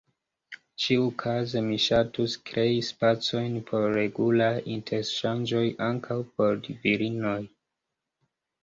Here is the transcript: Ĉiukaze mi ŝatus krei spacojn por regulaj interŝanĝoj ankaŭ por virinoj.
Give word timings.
Ĉiukaze 0.85 1.61
mi 1.65 1.77
ŝatus 1.83 2.39
krei 2.51 2.81
spacojn 2.89 3.61
por 3.69 3.87
regulaj 3.99 4.51
interŝanĝoj 4.79 5.63
ankaŭ 5.91 6.21
por 6.35 6.61
virinoj. 6.75 7.41